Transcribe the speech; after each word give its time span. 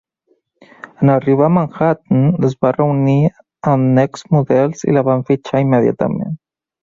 En 1.01 1.11
arribar 1.15 1.45
a 1.49 1.53
Manhattan, 1.57 2.23
es 2.47 2.55
va 2.67 2.71
reunir 2.77 3.19
amb 3.73 3.93
Next 3.99 4.33
Models 4.37 4.83
i 4.89 4.95
la 4.97 5.07
van 5.11 5.21
fitxar 5.31 5.61
immediatament. 5.69 6.35